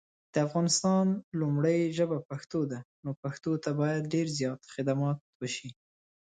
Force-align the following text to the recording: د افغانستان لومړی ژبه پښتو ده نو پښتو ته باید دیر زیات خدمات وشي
د 0.33 0.35
افغانستان 0.47 1.05
لومړی 1.39 1.79
ژبه 1.97 2.17
پښتو 2.29 2.59
ده 2.71 2.79
نو 3.03 3.11
پښتو 3.23 3.51
ته 3.63 3.69
باید 3.79 4.03
دیر 4.13 4.27
زیات 4.37 4.61
خدمات 4.73 5.17
وشي 5.39 5.69